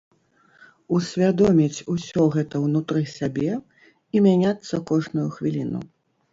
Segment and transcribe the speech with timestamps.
[0.99, 3.51] Усвядоміць усё гэта унутры сябе
[4.17, 5.79] і мяняцца кожную хвіліну.